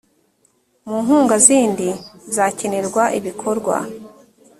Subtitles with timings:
[0.87, 1.87] mu nkunga zindi
[2.35, 3.75] zakenerwa ibikorwa